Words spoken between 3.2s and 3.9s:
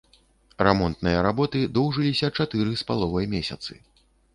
месяцы.